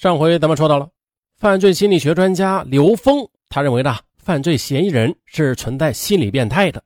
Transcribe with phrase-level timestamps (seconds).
[0.00, 0.88] 上回咱们说到了，
[1.36, 6.82] 犯罪心理学专家刘峰，他认为呢，犯罪嫌疑人是存在心理变态的。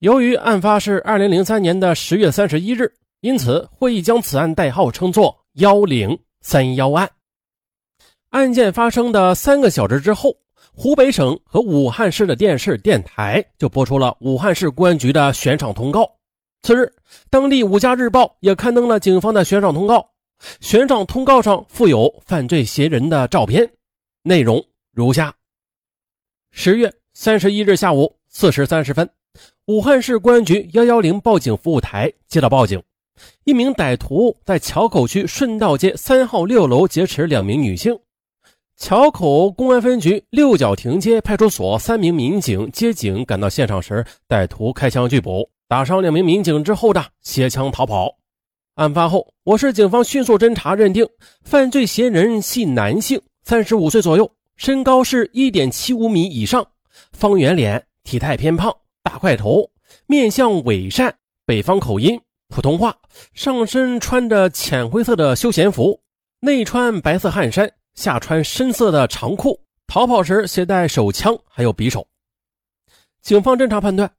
[0.00, 7.08] 由于案发是二零零三年的十月三十一日，因此会议将此案代号称作“幺零三幺案”。
[8.30, 10.34] 案件发生的三个小时之后，
[10.72, 16.10] 湖北省和武汉市的电视电台就播出了武汉市公安局的悬赏通告。
[16.62, 16.92] 次日，
[17.30, 20.10] 当地《五家日报》也刊登了警方的悬赏通告。
[20.60, 23.70] 悬赏通告上附有犯罪嫌疑人的照片，
[24.22, 25.34] 内容如下：
[26.50, 29.08] 十月三十一日下午四时三十分，
[29.66, 32.82] 武汉市公安局幺幺零报警服务台接到报警，
[33.44, 37.98] 一名歹徒在桥口区顺道街三号六楼劫持两名女性。
[38.76, 48.16] 桥口公安分局六角亭街派出所三名民警接警赶到现场时，歹徒开枪拒捕，打伤两名民警之后的携枪逃跑。
[48.74, 51.08] 案发后，我市警方迅速侦查，认定
[51.44, 56.66] 犯罪嫌疑人系男性，三十五岁左右，身高是一点七五米以上，
[57.12, 59.70] 方圆脸，体态偏胖，大块头，
[60.06, 61.14] 面相伪善，
[61.46, 62.96] 北方口音，普通话，
[63.32, 66.00] 上身穿着浅灰色的休闲服，
[66.40, 72.04] 内穿白色汗衫，下穿深色的长裤，逃跑时携带手枪还有匕首。
[73.22, 74.10] 警方侦查判断，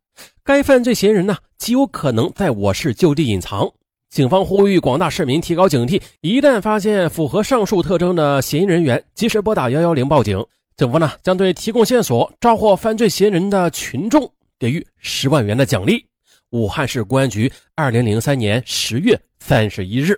[0.46, 3.70] 该犯罪嫌疑人呢极有可能在我市就地隐藏。
[4.10, 10.42] 警方呼吁广大市民提高警惕，一旦发现符合上述特征的嫌疑人员，及时拨打幺幺零报警。
[10.78, 16.06] 警方呢将对提供线索、抓获犯罪嫌疑人的群众给予十万元的奖励。
[16.52, 20.18] 武汉市公安局，二零零三年十月三十一日。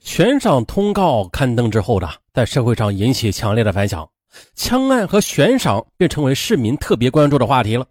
[0.00, 4.06] 悬赏通告刊登之后呢，在社会上引起强烈的反响，
[4.54, 7.86] 枪案和悬赏便成为市民特别关注的话题了。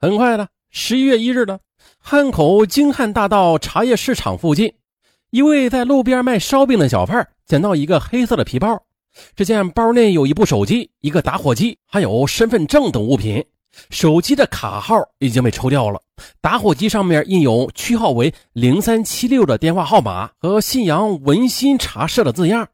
[0.00, 1.60] 很快的，十一月一日呢。
[1.98, 4.72] 汉口京汉大道茶叶市场附近，
[5.30, 8.82] 一位在路边卖烧饼的小贩捡到一个黑色的皮包，
[9.36, 13.44] 只见包内有一部手机、一个打火机，还有身份证等物品。
[13.90, 16.00] 手机的卡号已经被抽掉了，
[16.40, 22.68] 打火机上面印有区号为零三七六的电话号码和信阳文心茶社的字样。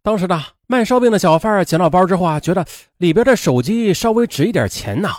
[0.00, 2.64] 当时呢卖烧饼的小贩捡到包之后啊，觉得
[2.96, 5.10] 里边的手机稍微值一点钱呐。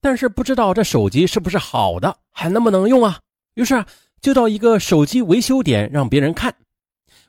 [0.00, 3.18] 但是不知道这手机是不是好的，还能不能用啊？
[3.54, 3.84] 于是
[4.20, 6.54] 就到一个手机维修点让别人看。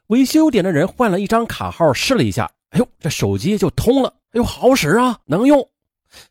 [0.08, 5.68] 维修点的人换了一张卡号试了一下，哎呦，这手机就通了，哎呦，好使啊，能用。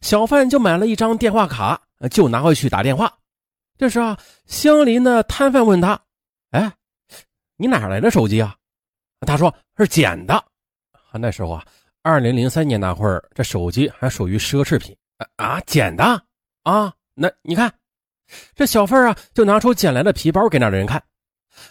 [0.00, 3.12] 小贩就买了一张电话卡，就拿回去打电话。
[3.76, 6.00] 这时啊，相邻的摊贩问他
[6.50, 6.72] ：“哎，
[7.56, 8.56] 你哪来的手机啊？”
[9.26, 10.44] 他说：“是捡的。”
[11.14, 11.64] 那时候啊，
[12.02, 14.96] 二零零三年那会儿，这手机还属于奢侈品
[15.36, 16.22] 啊，捡的。
[16.68, 17.72] 啊，那你看，
[18.54, 21.02] 这小贩啊，就拿出捡来的皮包给那人看。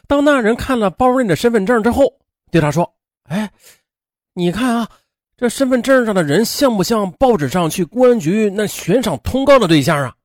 [0.08, 2.12] 当那人看了包内的身份证之后，
[2.50, 2.96] 对他说
[3.30, 3.52] ：“哎，
[4.34, 4.90] 你看啊，
[5.38, 10.16] 这身份证上的人像不像报纸上去公安局那悬赏通告的对象啊？”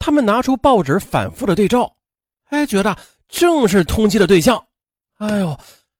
[0.00, 1.96] 他们拿出报纸反复的对照，
[2.50, 2.96] 哎，觉得
[3.28, 4.62] 正是通缉的对象。
[5.18, 5.50] 哎呦，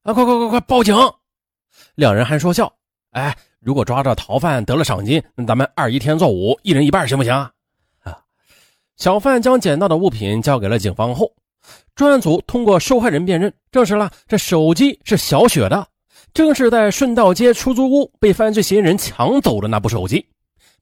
[0.03, 0.95] 啊，快快快快报警！
[1.95, 2.71] 两人还说笑
[3.13, 7.33] ：“哎，如果抓着逃犯得了赏金，那咱们二一天做五，一人一半，行不行？”
[8.97, 11.31] 小贩将捡到的物品交给了警方后，
[11.95, 15.87] 专案组通过受害人辨认，证实了这手机是小雪的，
[16.33, 20.27] 正是在顺道街出租屋被犯罪嫌疑人抢走的那部手机。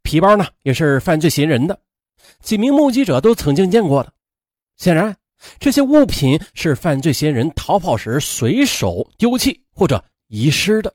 [0.02, 1.78] 皮包呢，也是犯罪嫌疑人的，
[2.40, 4.12] 几名目击者都曾经见过的。
[4.76, 5.16] 显然，
[5.58, 10.92] 这些物品是犯罪嫌疑人逃跑时随手丢弃或者遗失的。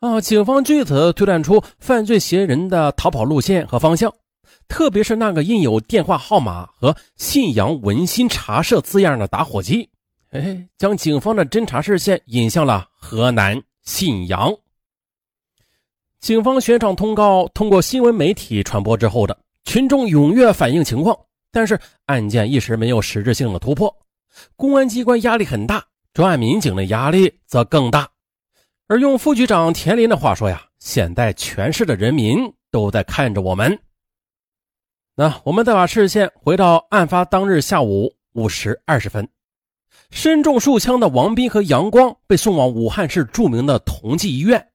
[0.00, 4.12] 啊，警方据此推断出犯罪嫌疑人的逃跑路线和方向。
[4.68, 9.88] 特别是那个印有电话号码和“信阳文心茶社”字样的打火机，
[10.30, 14.52] 哎，将警方的侦查视线引向了河南信阳。
[16.20, 21.18] 警方悬赏通告通过新闻媒体传播之后的群众踊跃反映情况，
[21.50, 23.94] 但是案件一时没有实质性的突破，
[24.56, 25.84] 公安机关压力很大，
[26.14, 28.08] 专案民警的压力则更大。
[28.88, 32.38] 而用副局长田林的话说呀，现在全市的人民
[32.70, 33.78] 都在看着我们。
[35.14, 39.28] 那我们再把视线回到案发当日下午五时二十分，
[40.10, 44.68] 身中数枪的王斌和杨光被送往武汉市著名的同济医院，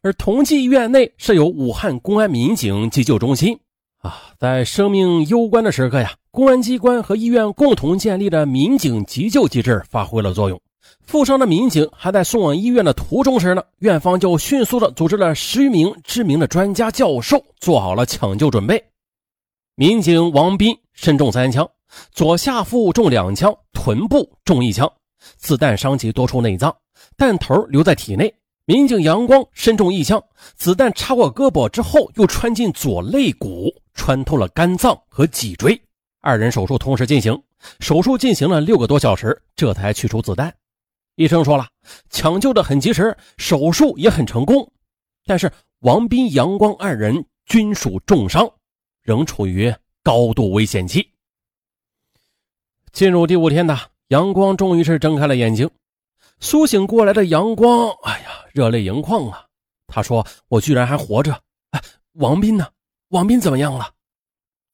[0.00, 3.58] 而同济医院内设有武汉公安民警急救中心。
[3.98, 10.60] 啊，在生命攸关的时刻呀，公安机关和医院共同建立的民警急救机制发挥了作用。
[11.04, 18.80] 负伤的民警还在送往医院的途中时呢，院方就迅速的组织了十余名知名的专家教授，做好了抢救准备。
[19.80, 21.70] 民警王斌身中三枪，
[22.10, 24.92] 左下腹中两枪，臀部中一枪，
[25.36, 26.76] 子弹伤及多处内脏，
[27.16, 28.34] 弹头留在体内。
[28.64, 30.20] 民警杨光身中一枪，
[30.56, 35.80] 子弹插过胳膊之后，又穿进左肋骨，穿透了肝脏和脊椎。
[36.22, 37.40] 二人手术同时进行，
[37.78, 40.52] 手术进行了六个多小时，这才取出子弹。
[41.14, 41.64] 医生说了，
[42.10, 44.72] 抢救的很及时，手术也很成功。
[45.24, 45.48] 但是
[45.82, 48.50] 王斌、杨光二人均属重伤，
[49.08, 51.10] 仍处于高度危险期。
[52.92, 53.74] 进入第五天的
[54.08, 55.70] 阳光终于是睁开了眼睛，
[56.40, 59.46] 苏醒过来的阳光，哎呀，热泪盈眶啊！
[59.86, 61.32] 他说：“我居然还活着！
[61.70, 61.82] 哎，
[62.16, 62.68] 王斌呢？
[63.08, 63.90] 王斌怎么样了？”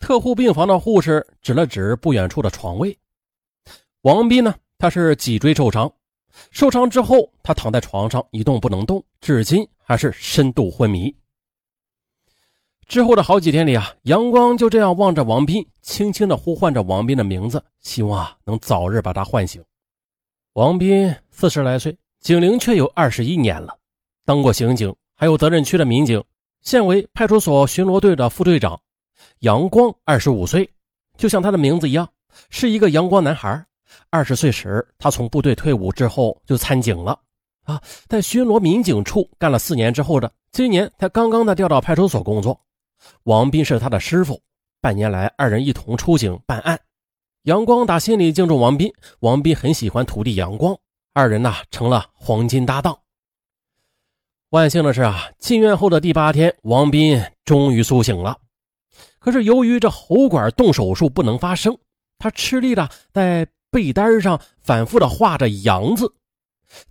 [0.00, 2.98] 特护病房的护士指了指不远处的床位。
[4.00, 4.52] 王斌呢？
[4.78, 5.88] 他是脊椎受伤，
[6.50, 11.14] 受伤之后他躺在床上一动不能动，至今还是深度昏迷。
[12.86, 19.62] 之后的好几天里啊，阳光就这样望着王斌，轻轻地呼唤着王斌的名字，希望啊能早日把他唤醒。
[20.52, 23.76] 王斌四十来岁，警龄却有二十一年了，
[24.24, 26.22] 当过刑警，还有责任区的民警，
[26.60, 28.78] 现为派出所巡逻队的副队长。
[29.40, 30.68] 阳光二十五岁，
[31.16, 32.08] 就像他的名字一样，
[32.50, 33.64] 是一个阳光男孩。
[34.10, 37.18] 二十岁时，他从部队退伍之后就参警了，
[37.64, 42.60] 啊，在巡逻民警处干了四年之后的今年，才刚刚的调到派出所工作。
[43.24, 44.40] 王斌是他的师傅，
[44.80, 46.78] 半年来二人一同出警办案。
[47.42, 50.76] 阳光打心里敬重王斌，王斌很喜欢徒弟阳光，
[51.12, 52.98] 二人呐成了黄金搭档。
[54.50, 58.38] 万幸的是啊，进院后的第八天，王斌终于苏醒了。
[59.18, 61.76] 可是由于这喉管动手术不能发声，
[62.18, 66.14] 他吃力的在被单上反复的画着“阳”字。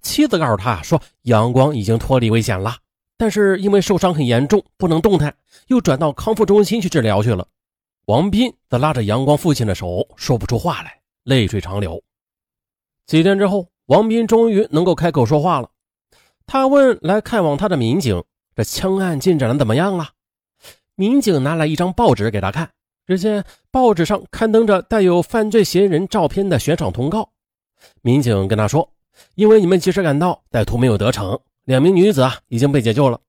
[0.01, 2.75] 妻子告诉他说，阳光已经脱离危险了。
[3.23, 5.33] 但是因为受伤很严重，不能动弹，
[5.67, 7.47] 又转到康复中心去治疗去了。
[8.07, 12.03] 王斌则拉着阳光父亲的手，说不出话来，泪水长流。
[13.05, 15.69] 几天之后，王斌终于能够开口说话了。
[16.45, 18.21] 他问来看望他的民警
[18.57, 20.09] ：“这枪案进展的怎么样了？”
[20.95, 22.69] 民警拿来一张报纸给他看，
[23.07, 27.29] 只见报纸上刊登着带有犯罪嫌疑人照片的悬赏通告。
[28.01, 28.89] 民警跟他说
[29.35, 33.19] ：“因为你们及时赶到，歹徒没有得逞。”两名女子啊已经被解救了，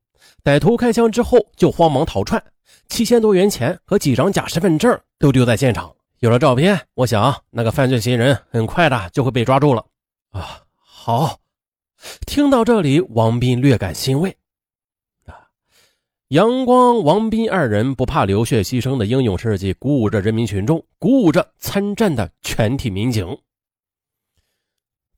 [0.43, 2.43] 歹徒开枪之后就慌忙逃窜，
[2.89, 5.95] 七千多元钱和几张假身份证都丢在现场。
[6.19, 9.85] 有了照片，我想那个犯罪嫌疑人很快的就会被抓住了。
[10.31, 11.39] 啊，好！
[12.27, 14.37] 听到这里，王斌略感欣慰。
[15.27, 15.49] 啊，
[16.29, 23.39] 阳光、王斌二人不怕流血牺牲的英勇事迹，鼓舞着人民群众，鼓舞着参战的全体民警。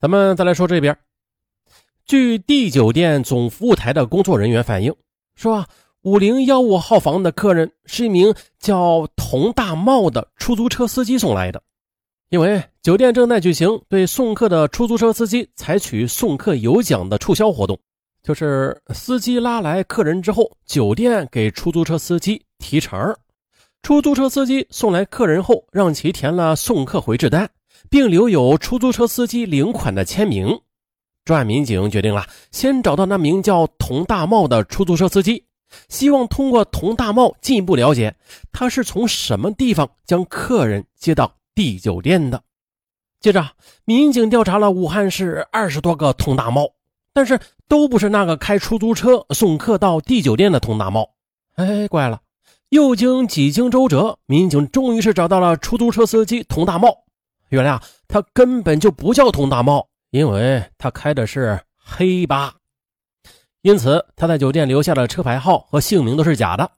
[0.00, 0.96] 咱们再来说这边。
[2.06, 4.94] 据 D 酒店总服务台的工作人员反映，
[5.34, 5.66] 说
[6.02, 11.60] 五零幺五号房的客人是一名叫童大茂的出租车司机送来的。
[12.28, 17.76] 因为酒店正在举行对送客的出租车司机采取送客有奖的促销活动，
[18.22, 23.16] 就是司机拉来客人之后，酒店给出租车司机提成。
[23.82, 27.50] 出租车司机送来客人后，让其填了送客回执单，
[27.90, 30.56] 并留有出租车司机领款的签名。
[31.26, 35.44] 专案民警决定了，先找到那名叫童大茂的出租车司机，
[35.88, 38.14] 希望通过童大茂进一步了解
[38.52, 42.44] 他是从什么地方将客人接到 D 酒店的。
[43.20, 43.44] 接着，
[43.84, 46.68] 民警调查了武汉市二十多个童大茂，
[47.12, 51.10] 但是都不是那个开出租车送客到 D 酒店的童大茂。
[51.56, 52.20] 哎，怪了！
[52.68, 56.98] 又经几经周折，民警终于是找到了出租车司机童大茂。
[57.48, 59.88] 原来啊，他根本就不叫童大茂。
[60.10, 62.54] 因为他开的是黑八，
[63.62, 66.70] 因此他在酒店留下的车牌号和姓名都是假的。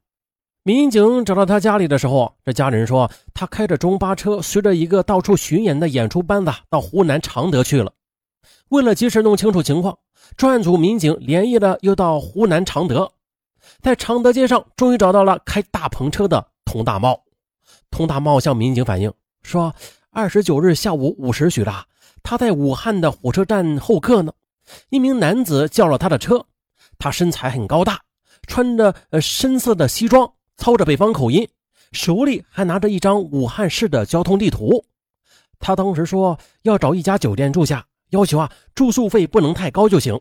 [0.63, 7.93] 民警找到他家里的时候，这家人说他开着中巴车，随着一个到处巡演的演出班子到湖南常德去了。
[8.69, 9.99] 为了及时弄清楚情况，
[10.37, 13.11] 专案组民警连夜的又到湖南常德，
[13.81, 17.23] 在常德街上终于找到了开大篷车的佟大茂。
[17.91, 19.75] 佟大茂向民警反映说，
[20.11, 21.73] 二十九日下午五时许的。
[22.23, 24.33] 他在武汉的火车站候客呢，
[24.91, 26.45] 一名男子叫了他的车。
[26.99, 28.01] 他身材很高大，
[28.47, 31.49] 穿着呃深色的西装，操着北方口音，
[31.93, 34.85] 手里还拿着一张武汉市的交通地图。
[35.61, 40.21] 他当时说要找一家酒店住下，要求啊住宿费不能太高就行。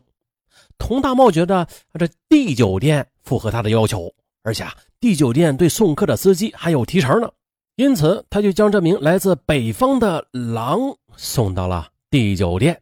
[0.78, 1.66] 佟大茂觉得
[1.98, 4.12] 这 D 酒店符合他的要求，
[4.42, 7.28] 而且啊 D 酒店对送客的司机还有提成呢。
[7.74, 12.80] 因此，他就将这名来自北方的狼送到了 D 酒店。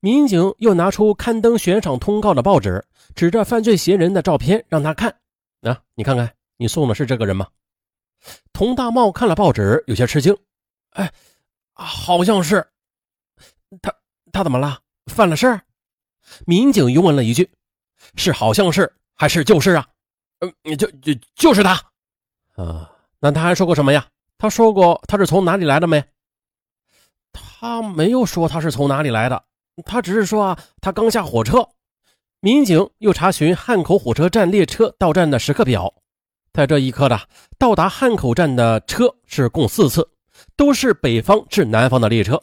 [0.00, 2.84] 民警又拿出刊登悬赏通告的报纸，
[3.16, 5.12] 指着犯罪嫌疑人的照片让他看
[5.62, 7.48] ：“啊，你看看，你送的是这个人吗？”
[8.52, 10.36] 佟大茂看了报纸，有些吃惊
[10.94, 11.12] ：“哎，
[11.72, 12.64] 好像是
[13.82, 13.92] 他，
[14.30, 14.78] 他怎么了？
[15.06, 15.62] 犯了事儿？
[16.46, 17.50] 民警又问了一句
[18.14, 19.88] ：“是好像是还是就是啊
[20.40, 21.74] ？”“嗯，就就就是他。
[22.54, 24.06] ”“啊，那他还说过什么呀？
[24.36, 26.04] 他说过他是从哪里来的没
[27.32, 29.44] ？”“他没有说他是从哪里来的，
[29.84, 31.68] 他只是说啊，他刚下火车。”
[32.40, 35.92] 民警又查询汉口火车站列车到站的时刻表，
[36.52, 37.20] 在这一刻的
[37.58, 40.08] 到达汉口站的车是共四次，
[40.56, 42.40] 都是北方至南方的列车。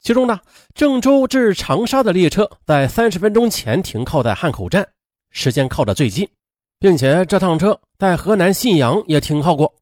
[0.00, 0.40] 其中呢，
[0.74, 4.88] 郑州至长沙的列车在三十分钟前停靠在汉口站，
[5.30, 6.28] 时间靠得最近，
[6.80, 9.72] 并且这趟车在河南信阳也停靠过。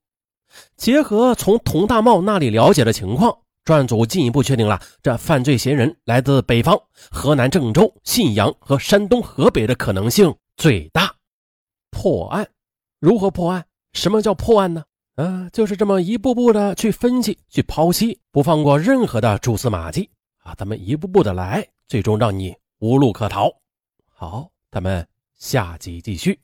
[0.76, 3.38] 结合从佟大茂那里了解的情况。
[3.66, 6.80] 专案组进一步确定了，这犯罪嫌疑人来自北方，
[7.10, 11.12] 河南郑州、信阳和山东河北的可能性最大。
[11.90, 12.48] 破案，
[13.00, 13.66] 如何破案？
[13.92, 14.84] 什么叫破案呢？
[15.16, 20.08] 啊，就是这么一步步的去分析、去剖析，不放过任何的蛛丝马迹
[20.44, 20.54] 啊！
[20.54, 23.50] 咱们一步步的来，最终让你无路可逃。
[24.08, 25.04] 好，咱们
[25.34, 26.38] 下集继续。